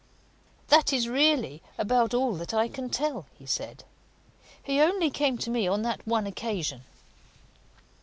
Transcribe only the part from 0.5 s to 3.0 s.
"That is really about all that I can